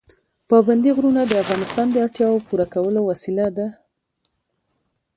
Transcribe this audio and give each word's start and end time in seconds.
پابندي 0.49 0.91
غرونه 0.97 1.21
د 1.25 1.33
افغانانو 1.43 1.93
د 1.93 1.97
اړتیاوو 2.05 2.43
پوره 2.47 2.65
کولو 2.73 2.99
وسیله 3.09 3.47
ده. 3.57 3.67